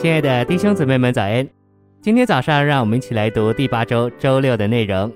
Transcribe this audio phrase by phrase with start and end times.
[0.00, 1.48] 亲爱的弟兄姊妹们，早安！
[2.00, 5.12] 今天早上，让我们一起来读第八周周六的内容。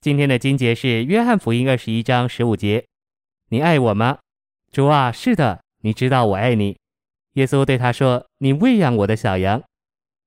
[0.00, 2.84] 今天的经节是《约翰福音》二十一章十五节
[3.50, 4.18] ：“你爱我吗？”
[4.72, 6.76] 主啊，是的，你知道我爱你。
[7.34, 9.62] 耶稣对他说：“你喂养我的小羊。”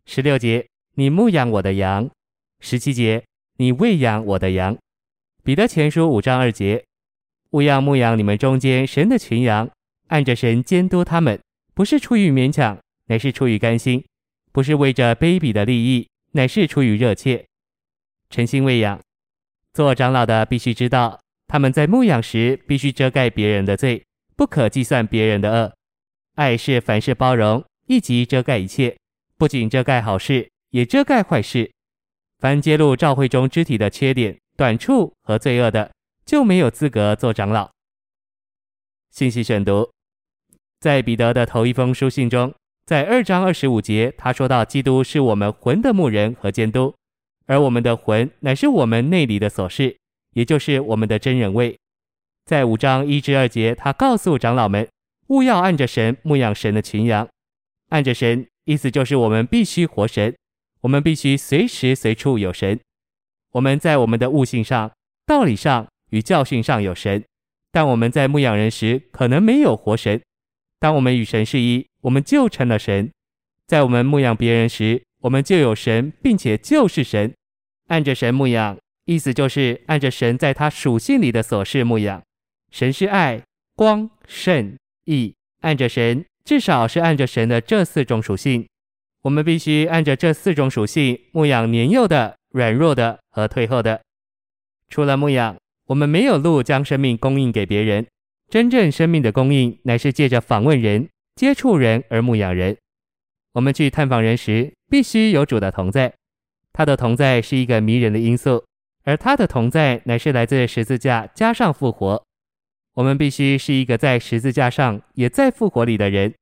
[0.08, 0.66] 十六节
[0.96, 2.10] ：“你牧养我的羊。”
[2.62, 3.26] 十七节
[3.60, 4.78] ：“你喂养我的羊。”
[5.44, 6.82] 彼得前书五章二节
[7.52, 9.70] ：“务要牧养你们中间神的群羊，
[10.08, 11.38] 按着神监督他们，
[11.74, 12.78] 不是出于勉强。”
[13.12, 14.02] 乃是出于甘心，
[14.54, 17.46] 不是为着卑鄙的利益，乃是出于热切，
[18.30, 18.98] 诚心喂养。
[19.74, 24.02] 做长老的必须知道，他们在牧养时必须遮盖别人的罪，
[24.38, 25.74] 不可计算别人的恶。
[26.36, 28.98] 爱是凡事包容，一级遮盖一切，
[29.36, 31.70] 不仅遮盖好事，也遮盖坏事。
[32.40, 35.92] 凡揭露教会中肢体的缺点、短处和罪恶的，
[36.26, 37.70] 就没有资格做长老。
[39.10, 39.92] 信息选读，
[40.80, 42.54] 在彼得的头一封书信中。
[42.86, 46.94] 在二章二十五节，他说到基督是我们魂的牧人和监督，
[47.46, 49.96] 而我们的魂乃是我们内里的所事，
[50.34, 51.78] 也就是我们的真人位。
[52.46, 54.88] 在五章一至二节，他告诉长老们，
[55.28, 57.28] 勿要按着神牧养神的群羊。
[57.90, 60.36] 按着神，意思就是我们必须活神，
[60.82, 62.80] 我们必须随时随处有神。
[63.52, 64.92] 我们在我们的悟性上、
[65.26, 67.24] 道理上与教训上有神，
[67.72, 70.22] 但我们在牧养人时可能没有活神。
[70.82, 73.12] 当我们与神是一，我们就成了神。
[73.68, 77.32] 在我们牧养别人时，我们就有神，并且就是神。
[77.90, 82.24] 按着神牧养，意思就是按着神在他属性里的所示牧养。
[82.72, 83.44] 神是爱、
[83.76, 85.36] 光、圣、义。
[85.60, 88.68] 按着神，至少是按着神的这四种属性。
[89.22, 94.02] 我们必须按着这四种属性牧养年幼的、软弱的和退后的。
[94.90, 98.08] 除了牧养，我们没有路将生命供应给别人。
[98.52, 101.08] 真正生命的供应，乃是借着访问人、
[101.38, 102.76] 接触人而牧养人。
[103.54, 106.14] 我们去探访人时，必须有主的同在。
[106.74, 108.62] 他的同在是一个迷人的因素，
[109.06, 112.22] 而他的同在乃是来自十字架加上复活。
[112.96, 116.34] 我们必须是一个在十字架上也在复活里的人。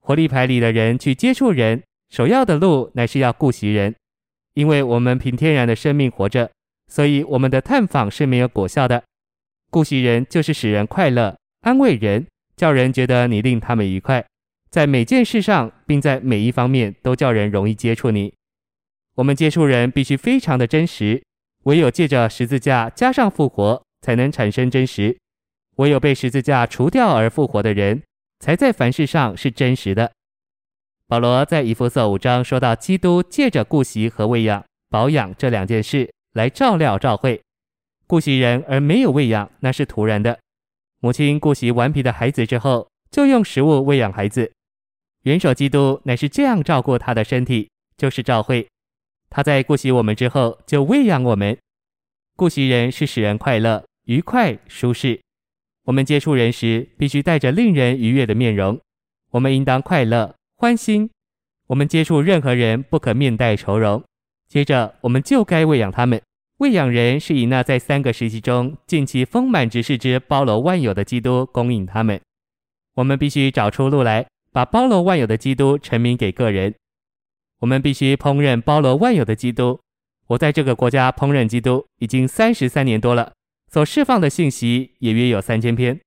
[0.00, 3.94] 活力牌里的人去接触人，首要的路乃是要顾惜人，
[4.52, 6.50] 因为我们凭天然的生命活着，
[6.88, 9.02] 所以我们的探访是没有果效的。
[9.72, 14.22] 顾惜人就是使人快乐，安慰人，叫人觉得你令他们愉快，
[14.68, 18.34] 在每件事上，并在每一方面都叫人容易接触你。
[19.14, 21.22] 我们接触人必须非常的真实，
[21.64, 25.16] 唯有借着十字架加上复活，才能产生真实。
[25.76, 28.02] 唯有被十字架除掉而复活的人，
[28.40, 30.12] 才在凡事上是真实的。
[31.08, 37.40] 保罗在以弗所五章说到，基督借着顾惜和喂养、保养这两件事来照料教会。
[38.12, 40.38] 顾惜人而没有喂养，那是徒然的。
[41.00, 44.52] 母亲顾惜顽皮的孩子之后，就用食物喂养孩子。
[45.22, 48.68] 元首基督乃是这样照顾他的身体，就是照会。
[49.30, 51.56] 他在顾惜我们之后，就喂养我们。
[52.36, 55.18] 顾惜人是使人快乐、愉快、舒适。
[55.84, 58.78] 我们接触人时，必须带着令人愉悦的面容。
[59.30, 61.08] 我们应当快乐、欢心。
[61.68, 64.04] 我们接触任何人，不可面带愁容。
[64.48, 66.20] 接着，我们就该喂养他们。
[66.62, 72.20] 喂养人是以那在三个时期中尽其丰满职事之包罗万有的基督供应他们。
[72.94, 76.72] 我们必须找出路来，把包罗万有的基督陈明给个人。
[77.58, 79.80] 我们必须烹饪包罗万有的基督。
[80.28, 83.32] 我在这个国家烹饪基督已经三十三年多了，
[83.72, 85.98] 所释放的信息也约有三千篇。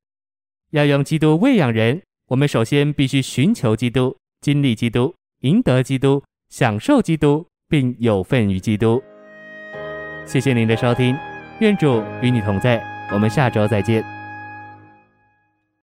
[0.71, 9.03] 要用基督喂养人，我们首先必须寻求基督、经历基督、赢得基督、享受基督，并有份于基督。
[10.25, 11.15] 谢谢您的收听，
[11.59, 12.81] 愿主与你同在，
[13.11, 14.14] 我们下周再见。